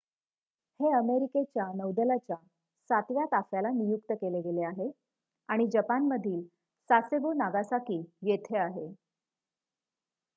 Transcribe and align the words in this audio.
हे 0.79 0.91
अमेरिकेच्या 0.93 1.65
नौदलाच्या 1.75 2.35
सातव्या 2.89 3.25
ताफ्याला 3.25 3.69
नियुक्त 3.69 4.11
केले 4.11 4.41
गेले 4.41 4.63
आहे 4.63 4.89
आणि 5.49 5.67
जपानमधील 5.67 6.41
सासेबो 6.89 7.33
नागासाकी 7.33 8.01
येथे 8.21 8.57
आहे 8.57 8.87